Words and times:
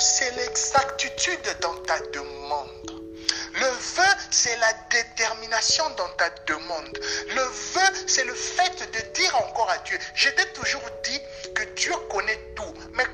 c'est 0.00 0.30
l'exactitude 0.36 1.56
dans 1.60 1.74
ta 1.82 1.98
demande. 2.12 2.68
Le 3.54 3.66
vœu, 3.66 4.14
c'est 4.30 4.56
la 4.58 4.72
détermination 4.90 5.84
dans 5.96 6.08
ta 6.16 6.30
demande. 6.46 6.98
Le 7.28 7.42
vœu, 7.42 8.04
c'est 8.06 8.24
le 8.24 8.34
fait 8.34 8.88
de 8.92 9.12
dire 9.14 9.34
encore 9.36 9.70
à 9.70 9.78
Dieu. 9.78 9.98
Je 10.14 10.28
toujours 10.54 10.82
dit 11.04 11.20
que 11.54 11.64
Dieu 11.74 11.92
connaît 12.10 12.38
tout. 12.54 12.74
Mais 12.94 13.04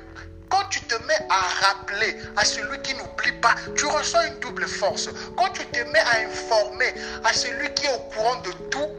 quand 0.49 0.63
tu 0.69 0.81
te 0.81 0.95
mets 1.03 1.25
à 1.29 1.41
rappeler 1.67 2.17
à 2.37 2.45
celui 2.45 2.81
qui 2.81 2.93
n'oublie 2.95 3.33
pas, 3.41 3.55
tu 3.75 3.85
reçois 3.85 4.25
une 4.27 4.39
double 4.39 4.67
force. 4.67 5.09
Quand 5.37 5.49
tu 5.49 5.65
te 5.67 5.79
mets 5.79 5.99
à 5.99 6.19
informer 6.27 6.93
à 7.23 7.33
celui 7.33 7.73
qui 7.73 7.85
est 7.85 7.93
au 7.93 7.99
courant 8.13 8.35
de 8.41 8.51
tout, 8.69 8.89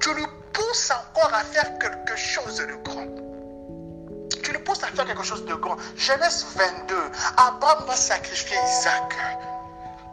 tu 0.00 0.14
lui 0.14 0.26
pousses 0.52 0.90
encore 0.90 1.32
à 1.34 1.44
faire 1.44 1.78
quelque 1.78 2.16
chose 2.16 2.56
de 2.56 2.74
grand. 2.84 3.21
Tu 4.52 4.58
lui 4.58 4.64
pousses 4.64 4.82
à 4.82 4.88
faire 4.88 5.06
quelque 5.06 5.22
chose 5.22 5.46
de 5.46 5.54
grand. 5.54 5.78
Genèse 5.96 6.44
22, 6.54 6.94
Abraham 7.38 7.86
va 7.86 7.96
sacrifier 7.96 8.54
Isaac. 8.68 9.16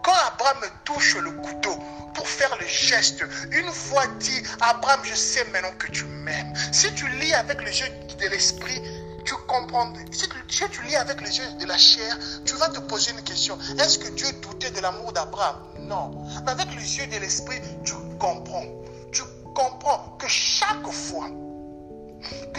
Quand 0.02 0.14
Abraham 0.28 0.64
touche 0.86 1.18
le 1.18 1.32
couteau 1.32 1.76
pour 2.14 2.26
faire 2.26 2.56
le 2.58 2.66
geste, 2.66 3.22
une 3.52 3.70
fois 3.70 4.08
dit, 4.22 4.42
Abraham, 4.62 5.02
je 5.04 5.14
sais 5.14 5.44
maintenant 5.52 5.74
que 5.78 5.92
tu 5.92 6.06
m'aimes. 6.06 6.54
Si 6.72 6.94
tu 6.94 7.06
lis 7.20 7.34
avec 7.34 7.62
le 7.62 7.70
jeu 7.70 7.86
de 8.18 8.28
l'esprit, 8.30 8.82
tu 9.26 9.36
comprends. 9.46 9.92
Si 10.14 10.30
tu, 10.30 10.70
tu 10.70 10.82
lis 10.84 10.96
avec 10.96 11.20
les 11.20 11.38
yeux 11.38 11.52
de 11.60 11.66
la 11.66 11.78
chair, 11.78 12.18
tu 12.46 12.56
vas 12.56 12.70
te 12.70 12.80
poser 12.80 13.12
une 13.12 13.24
question. 13.24 13.60
Est-ce 13.78 14.00
que 14.00 14.08
Dieu 14.12 14.32
doutait 14.42 14.72
de 14.72 14.80
l'amour 14.80 15.12
d'Abraham? 15.12 15.58
Non. 15.80 16.12
Mais 16.46 16.52
avec 16.52 16.74
les 16.74 16.98
yeux 16.98 17.08
de 17.08 17.18
l'esprit, 17.18 17.60
tu 17.84 17.94
comprends. 18.18 18.64
Tu 19.12 19.22
comprends 19.54 20.16
que 20.18 20.30
chaque 20.30 20.90
fois, 20.90 21.28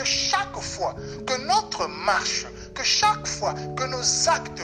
que 0.00 0.06
chaque 0.06 0.58
fois 0.60 0.94
que 1.26 1.36
notre 1.46 1.86
marche, 1.86 2.46
que 2.74 2.82
chaque 2.82 3.26
fois 3.26 3.52
que 3.76 3.84
nos 3.84 4.28
actes 4.28 4.62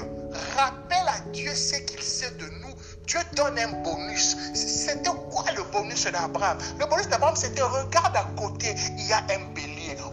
rappellent 0.56 1.08
à 1.08 1.20
Dieu 1.30 1.54
ce 1.54 1.76
qu'il 1.76 2.00
sait 2.00 2.30
de 2.30 2.46
nous, 2.62 2.74
Dieu 3.06 3.20
donne 3.34 3.58
un 3.58 3.68
bonus. 3.82 4.34
C'était 4.54 5.10
quoi 5.30 5.44
le 5.54 5.62
bonus 5.64 6.04
d'Abraham? 6.04 6.56
Le 6.80 6.86
bonus 6.86 7.08
d'Abraham, 7.08 7.36
c'était 7.36 7.60
regarde 7.60 8.16
à 8.16 8.24
côté, 8.40 8.74
il 8.96 9.06
y 9.06 9.12
a 9.12 9.18
un. 9.18 9.55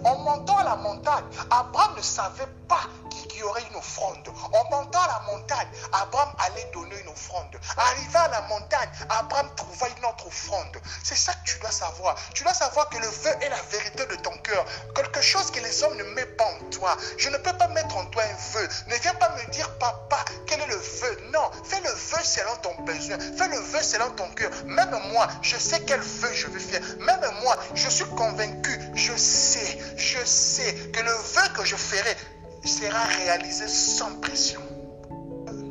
En 0.04 0.16
montant 0.18 0.58
à 0.58 0.64
la 0.64 0.76
montagne, 0.76 1.24
Abraham 1.50 1.96
ne 1.96 2.02
savait 2.02 2.48
pas 2.68 2.82
qu'il 3.10 3.40
y 3.40 3.44
aurait 3.44 3.64
une 3.70 3.76
offrande. 3.76 4.28
En 4.52 4.64
montant 4.70 5.02
à 5.02 5.08
la 5.08 5.20
montagne, 5.32 5.68
Abraham 5.92 6.30
allait 6.40 6.70
donner 6.74 7.00
une 7.02 7.10
offrande. 7.10 7.56
Arrivé 7.78 8.18
à 8.18 8.28
la 8.28 8.42
montagne, 8.44 8.90
Abraham 9.10 9.50
trouva 9.56 9.88
une 9.98 10.06
autre 10.06 10.28
offrande. 10.28 10.78
C'est 11.04 11.16
ça 11.16 11.34
que 11.34 11.46
tu 11.46 11.60
dois 11.60 11.72
savoir. 11.72 12.16
Tu 12.34 12.44
dois 12.44 12.54
savoir 12.54 12.90
que 12.90 12.98
le 12.98 13.08
vœu 13.08 13.32
est 13.42 13.50
la 13.50 13.62
vérité 13.72 14.06
de 14.06 14.16
ton 14.16 14.36
cœur. 14.38 14.66
Quelque 14.96 15.22
chose 15.22 15.52
que 15.52 15.60
les 15.60 15.84
hommes 15.84 15.98
ne 15.98 16.04
mettent 16.16 16.38
pas 16.38 16.46
en 16.46 16.70
toi. 16.70 16.98
Je 17.18 17.30
ne 17.30 17.38
peux 17.38 17.54
pas 17.54 17.68
mettre 17.70 17.96
en 17.96 18.06
toi 18.06 18.24
un 18.24 18.54
vœu. 18.54 18.68
Ne 18.88 18.96
viens 18.96 19.16
pas 19.16 19.30
me 19.30 19.52
dire, 19.52 19.70
papa, 19.78 20.26
quel 20.48 20.60
est 20.62 20.68
le 20.68 20.76
vœu. 20.76 21.30
Non, 21.34 21.50
fais 21.64 21.80
le 21.82 21.90
vœu 21.90 22.24
selon 22.24 22.56
ton 22.58 22.76
besoin. 22.84 23.18
Fais 23.20 23.48
le 23.48 23.60
vœu 23.60 23.82
selon 23.82 24.10
ton 24.12 24.28
cœur. 24.32 24.52
Même 24.66 24.98
moi, 25.12 25.28
je 25.42 25.58
sais 25.58 25.82
quel 25.86 26.02
vœu 26.02 26.34
je 26.34 26.48
vais 26.48 26.60
faire. 26.60 26.82
Même 27.00 27.22
moi, 27.42 27.56
je 27.74 27.90
suis 27.90 28.06
convaincu. 28.16 28.80
Je 28.96 29.14
sais, 29.18 29.80
je 29.98 30.24
sais 30.24 30.74
que 30.92 31.02
le 31.02 31.12
vœu 31.12 31.54
que 31.56 31.66
je 31.66 31.76
ferai 31.76 32.16
sera 32.64 33.04
réalisé 33.04 33.68
sans 33.68 34.20
pression. 34.20 34.62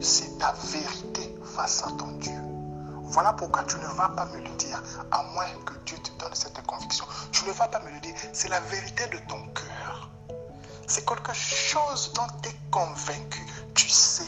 C'est 0.00 0.38
ta 0.38 0.52
vérité 0.52 1.32
face 1.54 1.84
à 1.84 1.92
ton 1.98 2.12
Dieu. 2.18 2.40
Voilà 3.04 3.32
pourquoi 3.34 3.62
tu 3.64 3.76
ne 3.76 3.86
vas 3.86 4.08
pas 4.08 4.24
me 4.26 4.38
le 4.38 4.50
dire, 4.56 4.82
à 5.12 5.22
moins 5.34 5.46
que 5.64 5.74
Dieu 5.86 5.96
te 5.98 6.10
donne 6.18 6.34
cette 6.34 6.60
conviction. 6.66 7.04
Tu 7.30 7.44
ne 7.44 7.52
vas 7.52 7.68
pas 7.68 7.80
me 7.80 7.90
le 7.90 8.00
dire, 8.00 8.14
c'est 8.32 8.48
la 8.48 8.60
vérité 8.60 9.06
de 9.06 9.18
ton 9.28 9.46
cœur. 9.48 10.10
C'est 10.88 11.06
quelque 11.06 11.32
chose 11.32 12.12
dont 12.14 12.26
tu 12.42 12.48
es 12.48 12.56
convaincu. 12.70 13.46
Tu 13.74 13.88
sais. 13.88 14.24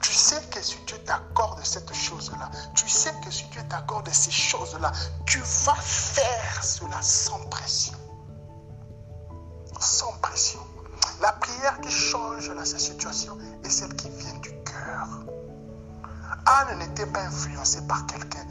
Tu 0.00 0.12
sais 0.12 0.40
que 0.50 0.62
si 0.62 0.76
Dieu 0.86 0.96
t'accorde 1.04 1.62
cette 1.64 1.92
chose-là, 1.92 2.50
tu 2.74 2.88
sais 2.88 3.12
que 3.24 3.30
si 3.30 3.44
Dieu 3.50 3.62
t'accorde 3.68 4.08
ces 4.08 4.30
choses-là, 4.30 4.90
tu 5.26 5.38
vas 5.38 5.74
faire 5.74 6.64
cela 6.64 7.02
sans 7.02 7.40
pression. 7.50 7.98
La 12.58 12.64
situation 12.64 13.38
est 13.64 13.70
celle 13.70 13.94
qui 13.94 14.10
vient 14.10 14.34
du 14.40 14.50
cœur. 14.64 15.08
Anne 16.44 16.78
n'était 16.78 17.06
pas 17.06 17.20
influencée 17.20 17.86
par 17.86 18.04
quelqu'un. 18.06 18.46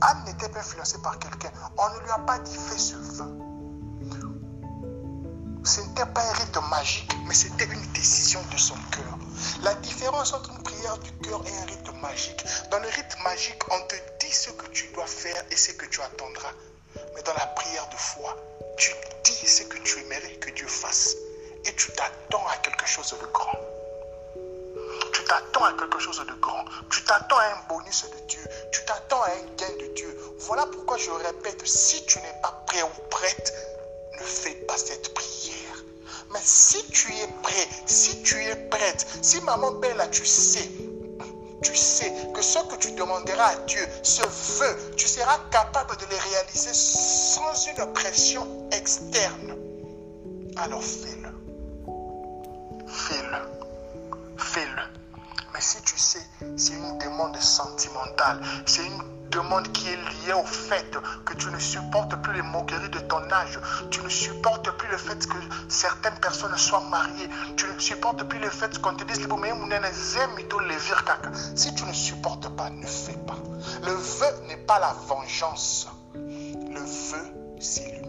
Anne 0.00 0.24
n'était 0.26 0.48
pas 0.48 0.60
influencée 0.60 0.98
par 1.02 1.18
quelqu'un. 1.18 1.50
On 1.76 1.94
ne 1.94 2.04
lui 2.04 2.10
a 2.10 2.18
pas 2.20 2.38
dit 2.38 2.56
fais 2.56 2.78
ce 2.78 2.94
vœu. 2.94 3.38
Ce 5.64 5.80
n'était 5.80 6.06
pas 6.06 6.22
un 6.22 6.32
rite 6.32 6.58
magique, 6.70 7.12
mais 7.26 7.34
c'était 7.34 7.64
une 7.64 7.92
décision 7.92 8.40
de 8.52 8.56
son 8.56 8.76
cœur. 8.92 9.18
La 9.62 9.74
différence 9.74 10.32
entre 10.32 10.50
une 10.52 10.62
prière 10.62 10.96
du 10.98 11.10
cœur 11.18 11.42
et 11.46 11.58
un 11.62 11.64
rite 11.66 12.00
magique, 12.00 12.44
dans 12.70 12.78
le 12.78 12.88
rite 12.88 13.16
magique, 13.24 13.60
on 13.70 13.86
te 13.88 13.96
dit 14.20 14.32
ce 14.32 14.50
que 14.50 14.66
tu 14.68 14.88
dois 14.94 15.06
faire 15.06 15.42
et 15.50 15.56
ce 15.56 15.72
que 15.72 15.86
tu 15.86 16.00
attendras. 16.00 16.52
Mais 17.14 17.22
dans 17.22 17.34
la 17.34 17.46
prière 17.46 17.88
de 17.90 17.96
foi, 17.96 18.36
tu 18.78 18.90
dis 19.24 19.46
ce 19.48 19.64
que 19.64 19.78
tu 19.78 19.98
aimerais 19.98 20.36
que 20.40 20.50
Dieu 20.50 20.68
fasse 20.68 21.14
et 21.64 21.74
tu 21.74 21.92
t'attends 21.92 22.46
à 22.46 22.56
quelque 22.58 22.86
chose 22.86 23.14
de 23.20 23.26
grand. 23.26 23.58
Tu 25.12 25.24
t'attends 25.24 25.64
à 25.64 25.72
quelque 25.74 25.98
chose 25.98 26.18
de 26.26 26.32
grand. 26.40 26.64
Tu 26.90 27.04
t'attends 27.04 27.38
à 27.38 27.44
un 27.44 27.68
bonus 27.68 28.04
de 28.10 28.26
Dieu. 28.26 28.40
Tu 28.72 28.84
t'attends 28.84 29.22
à 29.22 29.28
un 29.28 29.56
gain 29.56 29.76
de 29.80 29.94
Dieu. 29.94 30.18
Voilà 30.40 30.66
pourquoi 30.66 30.96
je 30.96 31.10
répète, 31.10 31.66
si 31.66 32.04
tu 32.06 32.18
n'es 32.18 32.34
pas 32.42 32.62
prêt 32.66 32.82
ou 32.82 33.08
prête, 33.10 33.52
ne 34.18 34.24
fais 34.24 34.54
pas 34.66 34.76
cette 34.76 35.12
prière. 35.14 35.84
Mais 36.32 36.40
si 36.42 36.84
tu 36.90 37.12
es 37.12 37.28
prêt, 37.42 37.68
si 37.86 38.22
tu 38.22 38.42
es 38.42 38.56
prête, 38.56 39.06
si 39.22 39.40
maman 39.42 39.72
Bella, 39.72 40.06
tu 40.08 40.24
sais, 40.24 40.68
tu 41.62 41.76
sais 41.76 42.12
que 42.34 42.40
ce 42.40 42.58
que 42.60 42.76
tu 42.76 42.92
demanderas 42.92 43.48
à 43.48 43.56
Dieu, 43.66 43.86
ce 44.02 44.22
vœu, 44.58 44.94
tu 44.96 45.06
seras 45.06 45.38
capable 45.50 45.96
de 45.96 46.06
le 46.06 46.16
réaliser 46.16 46.72
sans 46.72 47.66
une 47.66 47.92
pression 47.92 48.68
externe. 48.72 49.56
Alors 50.56 50.82
fais-le. 50.82 51.39
Fais-le. 54.36 54.82
Mais 55.52 55.60
si 55.60 55.82
tu 55.82 55.98
sais, 55.98 56.26
c'est 56.56 56.74
une 56.74 56.98
demande 56.98 57.36
sentimentale, 57.36 58.40
c'est 58.66 58.84
une 58.86 59.02
demande 59.30 59.70
qui 59.72 59.88
est 59.88 59.96
liée 59.96 60.32
au 60.32 60.44
fait 60.44 60.96
que 61.24 61.34
tu 61.34 61.48
ne 61.48 61.58
supportes 61.58 62.16
plus 62.22 62.34
les 62.34 62.42
moqueries 62.42 62.88
de 62.88 62.98
ton 63.00 63.22
âge, 63.30 63.58
tu 63.90 64.00
ne 64.02 64.08
supportes 64.08 64.70
plus 64.76 64.88
le 64.88 64.96
fait 64.96 65.26
que 65.26 65.36
certaines 65.68 66.18
personnes 66.20 66.56
soient 66.56 66.84
mariées, 66.90 67.28
tu 67.56 67.66
ne 67.66 67.78
supportes 67.78 68.22
plus 68.24 68.38
le 68.38 68.50
fait 68.50 68.80
qu'on 68.80 68.94
te 68.94 69.04
dise 69.04 69.20
si 71.54 71.74
tu 71.74 71.84
ne 71.84 71.92
supportes 71.92 72.48
pas, 72.56 72.70
ne 72.70 72.86
fais 72.86 73.18
pas. 73.26 73.38
Le 73.84 73.92
vœu 73.92 74.46
n'est 74.48 74.56
pas 74.56 74.78
la 74.78 74.94
vengeance. 75.06 75.88
Le 76.14 76.80
vœu, 76.80 77.58
c'est. 77.60 77.99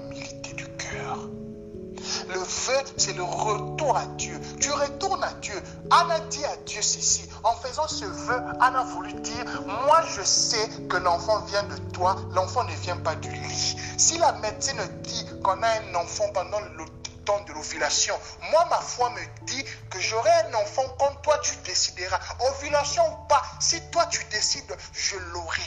Le 2.31 2.39
vœu, 2.39 2.83
c'est 2.95 3.13
le 3.13 3.23
retour 3.23 3.97
à 3.97 4.05
Dieu. 4.15 4.39
Tu 4.61 4.71
retournes 4.71 5.23
à 5.23 5.33
Dieu. 5.33 5.61
Anna 5.89 6.17
dit 6.21 6.45
à 6.45 6.55
Dieu 6.65 6.81
ceci? 6.81 7.29
En 7.43 7.53
faisant 7.55 7.89
ce 7.89 8.05
vœu, 8.05 8.41
Anna 8.61 8.79
a 8.79 8.83
voulu 8.83 9.13
dire, 9.15 9.45
moi 9.85 10.01
je 10.15 10.21
sais 10.21 10.69
que 10.89 10.95
l'enfant 10.95 11.41
vient 11.41 11.63
de 11.63 11.75
toi, 11.91 12.15
l'enfant 12.31 12.63
ne 12.63 12.73
vient 12.75 12.95
pas 12.95 13.15
du 13.15 13.29
lit. 13.29 13.77
Si 13.97 14.17
la 14.17 14.31
médecine 14.33 14.81
dit 15.03 15.25
qu'on 15.43 15.61
a 15.61 15.67
un 15.67 15.95
enfant 15.95 16.29
pendant 16.33 16.61
le 16.61 16.85
temps 17.25 17.41
de 17.47 17.51
l'ovulation, 17.51 18.15
moi 18.49 18.65
ma 18.69 18.79
foi 18.79 19.09
me 19.09 19.45
dit 19.45 19.65
que 19.89 19.99
j'aurai 19.99 20.31
un 20.49 20.53
enfant 20.53 20.83
quand 20.99 21.13
toi 21.23 21.37
tu 21.39 21.53
décideras. 21.65 22.19
Ovulation 22.47 23.03
ou 23.11 23.27
pas, 23.27 23.41
si 23.59 23.81
toi 23.91 24.05
tu 24.05 24.23
décides, 24.31 24.77
je 24.93 25.17
l'aurai. 25.33 25.61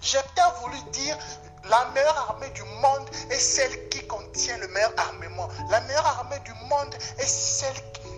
J'ai 0.00 0.18
peut-être 0.18 0.60
voulu 0.60 0.76
dire, 0.92 1.16
la 1.70 1.90
meilleure 1.94 2.30
armée 2.30 2.50
du 2.50 2.62
monde 2.62 3.08
est 3.30 3.38
celle 3.38 3.88
qui 3.88 4.06
contient 4.06 4.56
le 4.58 4.68
meilleur 4.68 4.92
armement. 4.98 5.48
La 5.70 5.80
meilleure 5.82 6.06
armée 6.06 6.38
du 6.44 6.52
monde 6.68 6.94
est 7.18 7.26
celle 7.26 7.74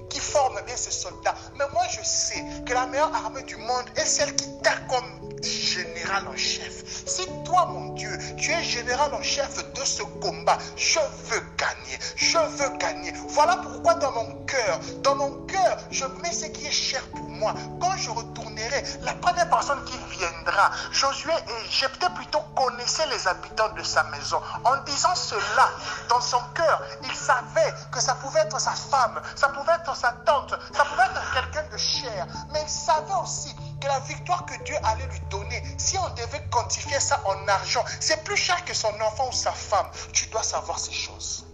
qui 0.09 0.19
forme 0.19 0.61
bien 0.67 0.77
ses 0.77 0.91
soldats. 0.91 1.35
Mais 1.59 1.65
moi, 1.73 1.85
je 1.91 2.05
sais 2.05 2.43
que 2.65 2.73
la 2.73 2.87
meilleure 2.87 3.15
armée 3.15 3.43
du 3.43 3.57
monde 3.57 3.85
est 3.97 4.05
celle 4.05 4.35
qui 4.35 4.47
t'a 4.63 4.77
comme 4.89 5.27
général 5.43 6.27
en 6.27 6.37
chef. 6.37 6.83
Si 7.07 7.27
toi, 7.45 7.67
mon 7.67 7.95
Dieu, 7.95 8.11
tu 8.37 8.51
es 8.53 8.63
général 8.63 9.15
en 9.15 9.23
chef 9.23 9.73
de 9.73 9.85
ce 9.85 10.03
combat, 10.03 10.59
je 10.77 10.99
veux 10.99 11.43
gagner. 11.57 11.99
Je 12.17 12.39
veux 12.39 12.77
gagner. 12.79 13.13
Voilà 13.29 13.57
pourquoi 13.57 13.95
dans 13.95 14.13
mon 14.13 14.45
cœur, 14.45 14.81
dans 15.03 15.15
mon 15.15 15.47
cœur, 15.47 15.79
je 15.91 16.05
mets 16.23 16.33
ce 16.33 16.47
qui 16.47 16.67
est 16.67 16.71
cher 16.71 17.03
pour 17.11 17.26
moi. 17.39 17.55
Quand 17.81 17.97
je 17.97 18.11
retournerai, 18.11 18.85
la 19.03 19.15
première 19.15 19.49
personne 19.49 19.83
qui 19.85 19.97
viendra, 20.19 20.71
Josué 20.91 21.33
et 21.33 21.71
Jephthé 21.71 22.07
plutôt 22.15 22.41
connaissait 22.55 23.07
les 23.07 23.29
habitants 23.29 23.73
de 23.77 23.83
sa 23.83 24.05
maison. 24.05 24.41
En 24.65 24.77
disant 24.85 25.15
cela 25.15 25.71
dans 26.09 26.21
son 26.21 26.41
cœur, 26.55 26.83
il 27.03 27.15
savait 27.15 27.75
que 27.91 28.01
ça 28.01 28.15
pouvait 28.17 28.41
être 28.41 28.61
sa 28.61 28.73
femme, 28.73 29.21
ça 29.35 29.49
pouvait 29.49 29.73
être 29.73 29.95
sa 29.97 30.13
tante, 30.25 30.55
ça 30.75 30.85
pouvait 30.85 31.05
être 31.05 31.33
quelqu'un 31.35 31.69
de 31.71 31.77
cher. 31.77 32.27
Mais 32.53 32.63
il 32.63 32.69
savait 32.69 33.15
aussi 33.23 33.55
que 33.81 33.87
la 33.87 33.99
victoire 34.01 34.45
que 34.47 34.63
Dieu 34.65 34.77
allait 34.85 35.07
lui 35.07 35.21
donner, 35.31 35.63
si 35.79 35.99
on 35.99 36.09
devait 36.15 36.45
quantifier 36.51 37.01
ça 37.01 37.21
en 37.25 37.49
argent, 37.49 37.85
c'est 38.01 38.23
plus 38.25 38.37
cher 38.37 38.65
que 38.65 38.75
son 38.75 38.93
enfant 39.01 39.29
ou 39.29 39.33
sa 39.33 39.53
femme. 39.53 39.87
Tu 40.13 40.27
dois 40.29 40.43
savoir 40.43 40.79
ces 40.79 40.93
choses. 40.93 41.47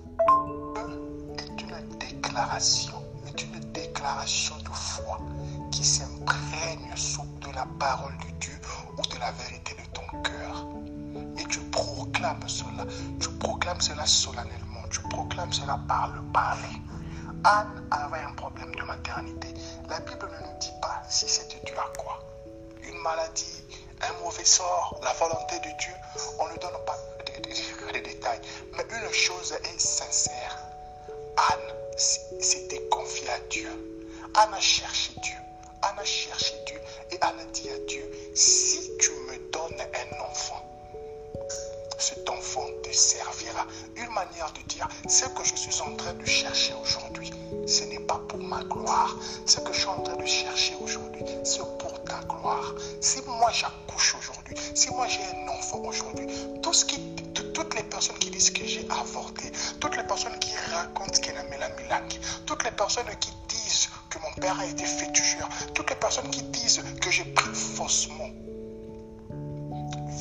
Est 1.38 1.61
une 1.61 1.99
déclaration, 1.99 3.02
est 3.26 3.43
une 3.43 3.61
déclaration 3.73 4.56
de 4.58 4.70
foi 4.70 5.19
qui 5.72 5.84
s'imprègne 5.84 6.94
sous 6.94 7.26
de 7.40 7.50
la 7.54 7.66
parole 7.80 8.12
de 8.19 8.30
Dieu 8.38 8.54
ou 8.96 9.02
de 9.02 9.19
la 9.19 9.32
vérité 9.32 9.74
de 9.74 9.86
ton 9.94 10.22
cœur. 10.22 10.66
Et 11.38 11.44
tu 11.48 11.60
proclames 11.70 12.46
cela. 12.46 12.84
Tu 13.19 13.30
proclames 13.40 13.80
cela 13.80 14.06
solennellement. 14.06 14.82
Tu 14.90 15.00
proclames 15.08 15.52
cela 15.52 15.80
par 15.88 16.12
le 16.14 16.20
parler. 16.32 16.76
Anne 17.44 17.88
avait 17.90 18.20
un 18.20 18.34
problème 18.34 18.74
de 18.74 18.82
maternité. 18.82 19.48
La 19.88 19.98
Bible 20.00 20.28
ne 20.30 20.46
nous 20.46 20.58
dit 20.60 20.72
pas 20.82 21.02
si 21.08 21.26
c'était 21.26 21.64
dû 21.64 21.72
à 21.72 21.90
quoi. 21.98 22.19
Une 22.82 22.98
maladie, 22.98 23.64
un 24.02 24.22
mauvais 24.22 24.44
sort, 24.44 25.00
la 25.02 25.12
volonté 25.14 25.58
de 25.58 25.78
Dieu. 25.78 25.94
On 26.38 26.48
ne 26.48 26.58
donne 26.58 26.84
pas 26.86 26.98
de, 27.26 27.98
détails. 27.98 28.40
Mais 28.76 28.84
une 28.90 29.12
chose 29.12 29.52
est 29.52 29.80
sincère. 29.80 30.58
Anne 31.50 31.74
s'était 31.96 32.82
confiée 32.90 33.30
à 33.30 33.38
Dieu. 33.50 33.70
Anne 34.34 34.54
a 34.54 34.60
cherché 34.60 35.14
Dieu. 35.22 35.42
Anne 35.93 35.99
a 35.99 36.05
cherché 36.05 36.55
Dieu 36.67 36.81
et 37.11 37.19
a 37.21 37.33
dit 37.53 37.69
à 37.69 37.79
Dieu, 37.87 38.11
si 38.35 38.97
tu 38.99 39.11
me 39.29 39.50
donnes 39.50 39.81
un 39.81 40.31
enfant, 40.31 40.65
cet 41.99 42.29
enfant 42.29 42.67
te 42.83 42.93
servira. 42.93 43.67
Une 43.97 44.09
manière 44.12 44.53
de 44.53 44.62
dire, 44.69 44.89
ce 45.09 45.27
que 45.27 45.44
je 45.44 45.55
suis 45.55 45.81
en 45.83 45.94
train 45.97 46.15
de 46.15 46.25
chercher 46.25 46.73
aujourd'hui, 46.83 47.31
ce 47.67 47.85
n'est 47.85 48.00
pas 48.00 48.21
pour 48.29 48.39
ma 48.39 48.62
gloire. 48.65 49.15
Ce 49.47 49.61
que 49.61 49.73
je 49.73 49.81
suis 49.81 49.89
en 49.89 50.03
train 50.03 50.17
de 50.17 50.27
chercher 50.27 50.75
aujourd'hui, 50.83 51.25
c'est 51.44 51.79
pour 51.79 52.03
ta 52.05 52.21
gloire. 52.21 52.75
Si 53.00 53.21
moi 53.27 53.50
j'accouche 53.53 54.17
aujourd'hui, 54.19 54.56
si 54.75 54.91
moi 54.91 55.06
j'ai 55.09 55.21
un 55.37 55.49
enfant 55.49 55.81
aujourd'hui, 55.85 56.27
tout 56.62 56.73
ce 56.73 56.85
qui, 56.85 56.99
toutes 57.55 57.75
les 57.75 57.83
personnes 57.85 58.19
qui 58.19 58.31
disent 58.31 58.50
que 58.50 58.65
j'ai 58.65 58.87
avorté, 58.91 59.53
toutes 59.81 59.97
les 59.97 60.05
personnes 60.05 60.39
qui 60.39 60.53
racontent 60.73 61.21
qu'il 61.21 61.37
a 61.37 61.43
la 61.59 61.69
milac, 61.71 62.19
toutes 62.47 62.65
les 62.65 62.73
personnes 62.73 63.05
qui 63.21 63.31
disent 63.49 63.62
père 64.43 64.59
a 64.59 64.67
été 64.67 64.85
féticheur, 64.85 65.49
toutes 65.73 65.89
les 65.91 65.97
personnes 65.97 66.29
qui 66.31 66.43
disent 66.43 66.83
que 67.00 67.11
j'ai 67.12 67.25
pris 67.27 67.55
faussement, 67.55 68.31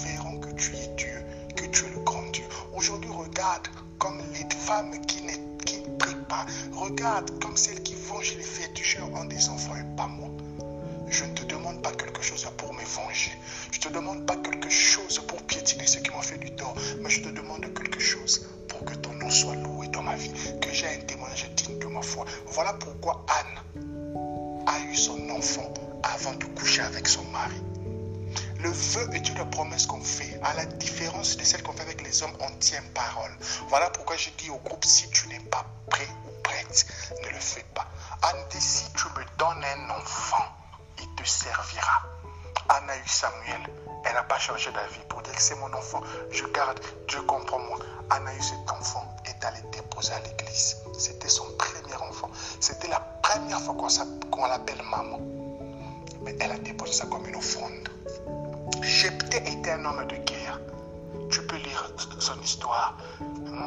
verront 0.04 0.40
que 0.40 0.52
tu 0.52 0.76
es 0.76 0.88
Dieu, 0.96 1.26
que 1.56 1.66
tu 1.66 1.86
es 1.86 1.90
le 1.90 2.00
grand 2.02 2.30
Dieu. 2.32 2.44
Aujourd'hui, 2.76 3.10
regarde 3.10 3.68
comme 3.98 4.22
les 4.34 4.56
femmes 4.56 4.94
qui 5.08 5.24
ne 5.24 5.34
prient 5.98 6.24
pas. 6.30 6.46
Regarde 6.72 7.32
comme 7.42 7.58
celles 7.58 7.82
qui 7.82 7.96
vont 7.96 8.22
chez 8.22 8.36
les 8.36 8.44
féticheurs 8.44 9.12
ont 9.12 9.26
des 9.26 9.50
enfants 9.50 9.76
et 9.76 9.98
pas 9.98 10.06
moi. 10.06 10.30
Je 11.10 11.26
ne 11.26 11.34
te 11.34 11.44
demande 11.46 11.82
pas 11.82 11.92
quelque 11.92 12.22
chose 12.22 12.48
pour 12.58 12.72
me 12.76 12.84
venger. 12.84 13.32
Je 13.72 13.80
ne 13.80 13.84
te 13.84 13.90
demande 13.90 14.28
pas 14.28 14.36
quelque 14.36 14.70
chose 14.70 15.20
pour 15.28 15.42
piétiner 15.48 15.88
ceux 15.88 16.02
qui 16.02 16.12
m'ont 16.12 16.22
fait 16.22 16.38
du 16.38 16.52
tort. 16.52 16.76
Mais 17.02 17.10
je 17.10 17.24
te 17.24 17.30
demande 17.30 17.62
quelque 17.74 18.00
chose 18.00 18.48
pour 18.70 18.86
que 18.86 18.94
ton 18.94 19.14
nom 19.14 19.32
soit 19.32 19.56
loué 19.56 19.88
dans 19.88 20.04
ma 20.04 20.16
vie. 20.16 20.32
Que 20.62 20.72
j'ai 20.72 20.88
un 20.88 21.00
témoignage 21.08 21.50
digne 21.56 21.80
de 21.80 21.88
ma 21.88 22.04
foi. 22.04 22.26
Voilà 22.46 22.74
pourquoi 22.74 23.26
Anne 23.28 23.61
avant 26.04 26.34
de 26.34 26.46
coucher 26.46 26.82
avec 26.82 27.08
son 27.08 27.24
mari. 27.26 27.60
Le 28.60 28.70
vœu 28.70 29.10
est 29.16 29.28
une 29.28 29.50
promesse 29.50 29.88
qu'on 29.88 30.02
fait. 30.02 30.40
À 30.44 30.54
la 30.54 30.66
différence 30.66 31.36
de 31.36 31.44
celle 31.44 31.64
qu'on 31.64 31.74
fait 31.74 31.82
avec 31.82 32.04
les 32.04 32.22
hommes, 32.22 32.38
on 32.42 32.52
tient 32.60 32.84
parole. 32.94 33.32
Voilà 33.68 33.90
pourquoi 33.90 34.18
je 34.18 34.30
dis 34.38 34.52
au 34.52 34.58
groupe, 34.58 34.86
si 34.86 35.10
tu 35.10 35.28
n'es 35.30 35.40
pas 35.40 35.66
prêt 35.90 36.08
ou 36.28 36.42
prête, 36.44 36.86
ne 37.24 37.30
le 37.30 37.40
fais 37.40 37.66
pas. 37.74 37.88
Dit, 38.52 38.62
si 38.62 38.86
tu 38.94 39.08
me 39.18 39.26
donnes 39.40 39.64
un 39.64 39.90
enfant, 39.90 40.46
il 41.00 41.08
te 41.16 41.28
servira. 41.28 42.04
Anne 42.70 42.90
a 42.90 42.98
eu 42.98 43.08
Samuel. 43.08 43.62
Elle 44.06 44.14
n'a 44.14 44.24
pas 44.24 44.40
changé 44.40 44.72
d'avis 44.72 45.00
pour 45.10 45.22
dire 45.22 45.34
que 45.34 45.42
c'est 45.42 45.56
mon 45.56 45.74
enfant. 45.74 46.02
Je 46.32 46.46
garde, 46.46 46.80
Dieu 47.08 47.22
comprend 47.24 47.60
moi. 47.60 47.80
Anne 48.10 48.28
a 48.28 48.36
eu 48.36 48.42
cet 48.42 48.70
enfant 48.70 49.16
est 49.26 49.44
allée 49.46 49.62
déposer 49.72 50.14
à 50.14 50.20
l'église. 50.20 50.78
C'était 50.98 51.30
son 51.30 51.46
la 51.74 51.81
fois 53.62 53.76
qu'on 54.32 54.46
l'appelle 54.46 54.82
maman. 54.90 55.20
Mais 56.24 56.36
elle 56.40 56.52
a 56.52 56.58
déposé 56.58 56.94
ça 56.94 57.06
comme 57.06 57.26
une 57.28 57.36
offrande. 57.36 57.90
Jephthé 58.82 59.38
était 59.38 59.72
un 59.72 59.86
homme 59.86 60.08
de 60.08 60.16
guerre. 60.16 60.60
Tu 61.30 61.46
peux 61.48 61.58
lire 61.58 61.92
son 62.20 62.40
histoire. 62.42 62.98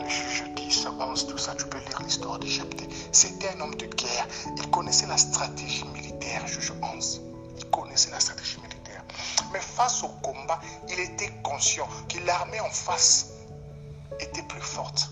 Je, 0.06 0.44
dis 0.54 0.72
ça, 0.72 0.90
11, 0.90 1.26
tout 1.28 1.38
ça, 1.38 1.54
tu 1.54 1.66
peux 1.66 1.78
lire 1.78 2.00
l'histoire 2.02 2.38
de 2.38 2.46
Jephthé. 2.46 2.88
C'était 3.12 3.48
un 3.56 3.60
homme 3.60 3.74
de 3.76 3.86
guerre. 3.86 4.26
Il 4.56 4.70
connaissait 4.70 5.06
la 5.06 5.16
stratégie 5.16 5.84
militaire, 5.94 6.46
juge 6.46 6.72
11. 6.82 7.22
Il 7.58 7.70
connaissait 7.70 8.10
la 8.10 8.20
stratégie 8.20 8.60
militaire. 8.60 9.04
Mais 9.52 9.60
face 9.60 10.02
au 10.02 10.08
combat, 10.22 10.60
il 10.88 10.98
était 11.00 11.32
conscient 11.42 11.88
que 12.08 12.18
l'armée 12.26 12.60
en 12.60 12.70
face 12.70 13.30
était 14.20 14.42
plus 14.42 14.60
forte 14.60 15.10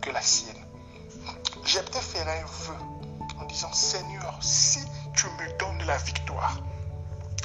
que 0.00 0.10
la 0.10 0.22
sienne. 0.22 0.54
Jephthé 1.64 1.98
ferait 2.00 2.40
un 2.40 2.46
vœu 2.46 2.97
disant 3.48 3.72
Seigneur, 3.72 4.38
si 4.40 4.80
tu 5.14 5.26
me 5.26 5.58
donnes 5.58 5.86
la 5.86 5.96
victoire, 5.98 6.60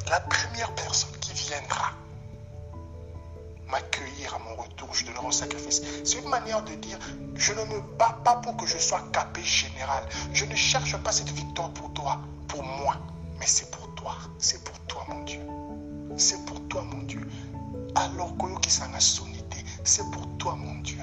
la 0.09 0.19
première 0.19 0.73
personne 0.75 1.17
qui 1.19 1.33
viendra 1.33 1.91
m'accueillir 3.67 4.35
à 4.35 4.39
mon 4.39 4.61
retour, 4.61 4.93
je 4.93 5.05
donnerai 5.05 5.27
un 5.27 5.31
sacrifice. 5.31 5.81
C'est 6.03 6.19
une 6.19 6.29
manière 6.29 6.61
de 6.63 6.75
dire, 6.75 6.99
je 7.35 7.53
ne 7.53 7.63
me 7.65 7.81
bats 7.97 8.19
pas 8.23 8.35
pour 8.35 8.55
que 8.57 8.67
je 8.67 8.77
sois 8.77 9.01
capé 9.11 9.41
général. 9.41 10.07
Je 10.33 10.45
ne 10.45 10.55
cherche 10.55 10.95
pas 10.97 11.11
cette 11.11 11.31
victoire 11.31 11.71
pour 11.71 11.91
toi, 11.93 12.19
pour 12.47 12.63
moi, 12.63 12.97
mais 13.39 13.47
c'est 13.47 13.71
pour 13.71 13.93
toi. 13.95 14.15
C'est 14.37 14.63
pour 14.63 14.77
toi, 14.81 15.05
mon 15.09 15.23
Dieu. 15.23 15.41
C'est 16.17 16.45
pour 16.45 16.67
toi, 16.67 16.83
mon 16.83 17.03
Dieu. 17.03 17.27
Alors 17.95 18.35
que 18.37 18.43
c'est 19.83 20.09
pour 20.11 20.37
toi, 20.37 20.55
mon 20.55 20.75
Dieu. 20.81 20.99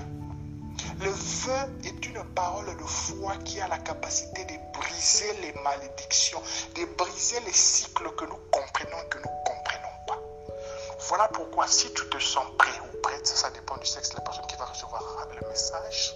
Le 1.03 1.09
vœu 1.09 1.87
est 1.87 2.07
une 2.07 2.23
parole 2.35 2.77
de 2.77 2.85
foi 2.85 3.35
qui 3.47 3.59
a 3.59 3.69
la 3.69 3.79
capacité 3.79 4.45
de 4.45 4.79
briser 4.79 5.33
les 5.41 5.53
malédictions, 5.63 6.43
de 6.75 6.85
briser 6.97 7.41
les 7.41 7.53
cycles 7.55 8.11
que 8.17 8.27
nous 8.27 8.39
comprenons 8.51 8.99
et 8.99 9.09
que 9.09 9.17
nous 9.17 9.25
ne 9.25 9.45
comprenons 9.47 9.97
pas. 10.07 10.19
Voilà 11.09 11.29
pourquoi 11.29 11.67
si 11.69 11.91
tu 11.95 12.07
te 12.11 12.19
sens 12.19 12.45
prêt 12.59 12.79
ou 12.83 13.01
prête, 13.01 13.27
ça 13.27 13.51
dépend 13.51 13.79
du 13.79 13.87
sexe 13.87 14.11
de 14.11 14.17
la 14.17 14.21
personne 14.21 14.47
qui 14.47 14.57
va 14.57 14.67
recevoir 14.67 15.27
le 15.41 15.49
message, 15.49 16.15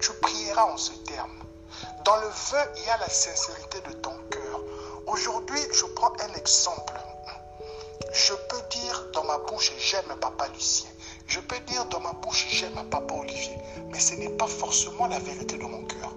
tu 0.00 0.12
prieras 0.22 0.66
en 0.66 0.76
ce 0.76 0.92
terme. 1.08 1.42
Dans 2.04 2.16
le 2.16 2.28
vœu, 2.28 2.72
il 2.76 2.84
y 2.84 2.90
a 2.90 2.98
la 2.98 3.08
sincérité 3.08 3.80
de 3.80 3.92
ton 3.94 4.16
cœur. 4.30 4.60
Aujourd'hui, 5.08 5.60
je 5.72 5.86
prends 5.86 6.12
un 6.20 6.34
exemple. 6.34 6.94
Je 8.12 8.34
peux 8.34 8.62
dire 8.70 9.10
dans 9.14 9.24
ma 9.24 9.38
bouche, 9.38 9.72
j'aime 9.78 10.14
Papa 10.20 10.46
Lucien. 10.54 10.93
Je 11.26 11.40
peux 11.40 11.58
dire 11.66 11.84
dans 11.86 12.00
ma 12.00 12.12
bouche, 12.12 12.46
j'aime 12.50 12.74
Papa 12.90 13.14
Olivier, 13.14 13.56
mais 13.90 13.98
ce 13.98 14.14
n'est 14.14 14.30
pas 14.30 14.46
forcément 14.46 15.06
la 15.06 15.18
vérité 15.18 15.56
de 15.56 15.64
mon 15.64 15.82
cœur. 15.84 16.12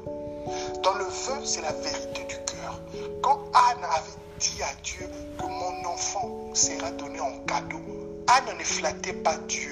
Dans 0.83 0.93
le 0.95 1.05
vœu, 1.05 1.45
c'est 1.45 1.61
la 1.61 1.71
vérité 1.71 2.23
du 2.25 2.35
cœur. 2.45 2.79
Quand 3.21 3.39
Anne 3.53 3.83
avait 3.83 4.17
dit 4.39 4.61
à 4.63 4.73
Dieu 4.83 5.09
que 5.37 5.45
mon 5.45 5.85
enfant 5.85 6.53
sera 6.53 6.91
donné 6.91 7.19
en 7.19 7.39
cadeau, 7.45 7.81
Anne 8.27 8.57
ne 8.57 8.63
flattait 8.63 9.13
pas 9.13 9.37
Dieu. 9.47 9.71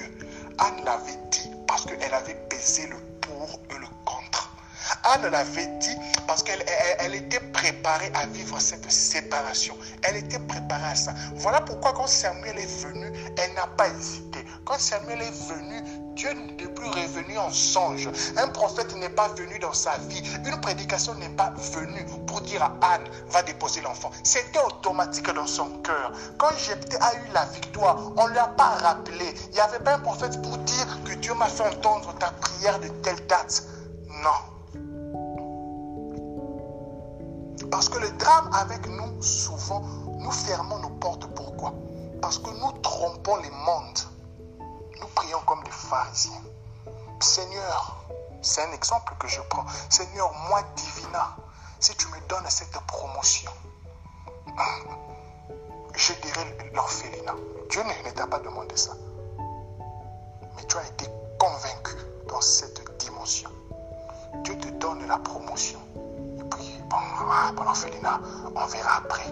Anne 0.58 0.84
l'avait 0.84 1.18
dit 1.30 1.50
parce 1.66 1.84
qu'elle 1.84 2.14
avait 2.14 2.34
pesé 2.48 2.86
le 2.86 2.96
pour 3.20 3.60
et 3.70 3.78
le 3.78 3.86
contre. 4.04 4.52
Anne 5.04 5.26
l'avait 5.30 5.66
dit 5.78 5.96
parce 6.26 6.42
qu'elle 6.42 6.64
elle, 6.98 7.14
était 7.14 7.40
préparée 7.52 8.10
à 8.14 8.26
vivre 8.26 8.60
cette 8.60 8.90
séparation. 8.90 9.76
Elle 10.02 10.16
était 10.16 10.38
préparée 10.40 10.90
à 10.90 10.94
ça. 10.94 11.14
Voilà 11.36 11.60
pourquoi 11.60 11.92
quand 11.92 12.06
Samuel 12.06 12.58
est 12.58 12.82
venu, 12.82 13.12
elle 13.38 13.54
n'a 13.54 13.66
pas 13.66 13.88
hésité. 13.88 14.35
Quand 14.66 14.80
Samuel 14.80 15.22
est 15.22 15.48
venu, 15.48 15.80
Dieu 16.16 16.32
n'est 16.32 16.66
plus 16.66 16.88
revenu 16.88 17.38
en 17.38 17.50
songe. 17.52 18.10
Un 18.36 18.48
prophète 18.48 18.96
n'est 18.96 19.08
pas 19.08 19.28
venu 19.28 19.60
dans 19.60 19.72
sa 19.72 19.96
vie. 20.08 20.20
Une 20.44 20.60
prédication 20.60 21.14
n'est 21.14 21.28
pas 21.28 21.54
venue 21.72 22.04
pour 22.26 22.40
dire 22.40 22.64
à 22.64 22.72
Anne, 22.82 23.04
va 23.28 23.44
déposer 23.44 23.80
l'enfant. 23.82 24.10
C'était 24.24 24.58
automatique 24.58 25.32
dans 25.32 25.46
son 25.46 25.68
cœur. 25.84 26.10
Quand 26.36 26.50
Jephthé 26.58 26.96
a 27.00 27.14
eu 27.14 27.28
la 27.32 27.44
victoire, 27.44 28.10
on 28.16 28.26
ne 28.26 28.32
lui 28.32 28.38
a 28.38 28.48
pas 28.48 28.70
rappelé. 28.70 29.34
Il 29.50 29.54
n'y 29.54 29.60
avait 29.60 29.78
pas 29.78 29.94
un 29.94 30.00
prophète 30.00 30.42
pour 30.42 30.58
dire 30.58 30.98
que 31.04 31.12
Dieu 31.12 31.34
m'a 31.34 31.46
fait 31.46 31.62
entendre 31.62 32.12
ta 32.18 32.32
prière 32.32 32.80
de 32.80 32.88
telle 32.88 33.24
date. 33.28 33.62
Non. 34.08 34.80
Parce 37.70 37.88
que 37.88 38.00
le 38.00 38.10
drame 38.18 38.50
avec 38.52 38.84
nous, 38.88 39.22
souvent, 39.22 39.82
nous 40.18 40.32
fermons 40.32 40.80
nos 40.80 40.90
portes. 40.90 41.28
Pourquoi? 41.36 41.72
Parce 42.20 42.38
que 42.38 42.50
nous 42.50 42.72
trompons 42.82 43.36
les 43.36 43.50
mondes. 43.50 44.15
Comme 45.44 45.62
des 45.64 45.70
pharisiens. 45.70 46.42
Seigneur, 47.20 47.96
c'est 48.42 48.62
un 48.62 48.72
exemple 48.72 49.14
que 49.18 49.28
je 49.28 49.40
prends. 49.42 49.64
Seigneur, 49.90 50.32
moi, 50.48 50.62
divina, 50.74 51.36
si 51.78 51.94
tu 51.96 52.06
me 52.08 52.20
donnes 52.28 52.48
cette 52.48 52.78
promotion, 52.86 53.50
je 55.94 56.12
dirais 56.14 56.70
l'orphelinat. 56.72 57.34
Dieu 57.70 57.82
ne 57.82 58.10
t'a 58.10 58.26
pas 58.26 58.38
demandé 58.38 58.76
ça. 58.76 58.92
Mais 60.56 60.64
tu 60.68 60.76
as 60.78 60.86
été 60.86 61.06
convaincu 61.38 61.94
dans 62.28 62.40
cette 62.40 62.96
dimension. 62.98 63.50
Dieu 64.42 64.58
te 64.58 64.68
donne 64.68 65.06
la 65.06 65.18
promotion. 65.18 65.80
Bon, 65.94 66.98
bon 67.54 67.64
l'orphelinat, 67.64 68.20
on 68.54 68.66
verra 68.66 68.98
après. 68.98 69.26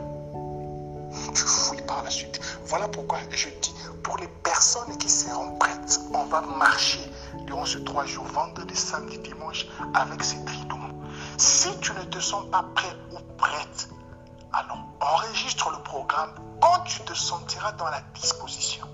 Tu 1.35 1.43
fouilles 1.43 1.83
par 1.83 2.03
la 2.03 2.11
suite. 2.11 2.41
Voilà 2.67 2.89
pourquoi 2.89 3.19
je 3.31 3.49
dis, 3.49 3.75
pour 4.03 4.17
les 4.19 4.29
personnes 4.29 4.97
qui 4.99 5.09
seront 5.09 5.57
prêtes, 5.59 5.74
on 6.13 6.25
va 6.25 6.41
marcher 6.41 7.01
durant 7.47 7.67
ces 7.67 7.83
trois 7.85 8.07
jours, 8.07 8.25
vendredi, 8.27 8.75
samedi, 8.75 9.19
dimanche, 9.19 9.67
avec 9.95 10.23
ces 10.23 10.43
tridons. 10.45 10.79
Si 11.37 11.69
tu 11.81 11.93
ne 11.93 12.03
te 12.05 12.21
sens 12.21 12.45
pas 12.51 12.65
prêt 12.75 12.97
ou 13.13 13.19
prête, 13.37 13.89
alors 14.53 14.79
enregistre 15.01 15.71
le 15.71 15.83
programme 15.83 16.31
quand 16.61 16.81
tu 16.85 17.01
te 17.01 17.15
sentiras 17.15 17.73
dans 17.73 17.89
la 17.89 18.01
disposition. 18.15 18.87